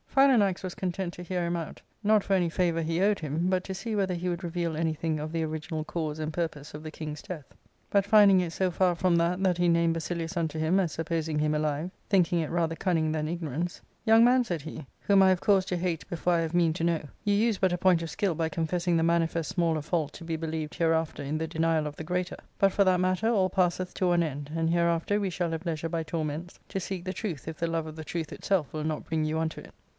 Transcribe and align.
Philanax 0.13 0.61
was 0.61 0.73
content 0.75 1.13
to 1.13 1.23
hear 1.23 1.45
him 1.45 1.55
out, 1.55 1.79
not 2.03 2.23
for 2.23 2.33
any 2.33 2.49
favour 2.49 2.81
he 2.81 2.99
owed 3.01 3.19
him, 3.19 3.49
but 3.49 3.63
to 3.63 3.73
see 3.73 3.95
whether 3.95 4.15
he 4.15 4.27
would 4.27 4.43
reveal 4.43 4.75
anything 4.75 5.19
.of 5.21 5.31
the 5.31 5.43
original 5.43 5.85
cause 5.85 6.17
and 6.19 6.33
purpose 6.33 6.73
of 6.73 6.83
the 6.83 6.91
king's 6.91 7.21
death. 7.21 7.45
But 7.91 8.05
ARCADIA. 8.05 8.07
^Book 8.07 8.07
IK 8.07 8.11
435 8.11 8.27
iindiilg 8.27 8.47
it 8.47 8.53
so 8.53 8.71
far 8.71 8.95
from 8.95 9.15
that 9.17 9.43
that 9.43 9.57
he 9.59 9.69
named 9.69 9.93
Basilius 9.93 10.35
unto 10.35 10.57
him, 10.59 10.79
as 10.79 10.91
supposing 10.91 11.37
him 11.39 11.53
alive, 11.53 11.91
thinking 12.09 12.39
it 12.39 12.49
rather 12.49 12.75
cunning 12.75 13.11
than 13.11 13.27
ignor^ 13.27 13.53
ance," 13.53 13.79
Young 14.07 14.25
man," 14.25 14.43
said 14.43 14.63
he, 14.63 14.85
whom 15.01 15.21
I 15.23 15.29
have 15.29 15.39
cause 15.39 15.63
to 15.65 15.77
hate 15.77 16.09
before 16.09 16.37
J 16.37 16.41
have 16.41 16.55
mean 16.55 16.73
to 16.73 16.83
know, 16.83 17.03
you 17.23 17.35
use 17.35 17.59
but 17.59 17.71
a 17.71 17.77
point 17.77 18.01
of 18.01 18.09
skill 18.09 18.33
by 18.35 18.49
confessing 18.49 18.97
the 18.97 19.03
manifest 19.03 19.49
smaller 19.51 19.83
fault 19.83 20.13
to 20.13 20.25
be 20.25 20.35
believed 20.35 20.75
hereafter 20.75 21.21
in 21.23 21.37
the 21.37 21.47
denial 21.47 21.85
of 21.87 21.95
the 21.95 22.03
greater. 22.03 22.37
But, 22.57 22.73
for 22.73 22.83
that 22.83 22.99
matter, 22.99 23.29
all 23.29 23.51
passeth 23.51 23.93
to 23.93 24.07
one 24.07 24.23
end, 24.23 24.51
and 24.55 24.71
hereafter 24.71 25.21
we 25.21 25.29
shall 25.29 25.51
have 25.51 25.65
leisure 25.65 25.89
by 25.89 26.03
torments 26.03 26.59
to 26.69 26.79
seek 26.79 27.05
the 27.05 27.13
truth 27.13 27.47
if 27.47 27.57
the 27.59 27.67
love 27.67 27.85
of 27.85 27.95
the 27.95 28.03
truth 28.03 28.33
itself 28.33 28.73
will 28.73 28.83
not 28.83 29.05
bring 29.05 29.23
you 29.23 29.37
unto 29.39 29.61
it. 29.61 29.73